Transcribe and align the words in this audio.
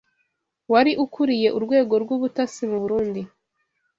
wari 0.71 0.91
ukuriye 1.03 1.49
urwego 1.57 1.93
rw’ubutasi 2.03 2.61
mu 2.71 2.77
Burundi 2.83 3.21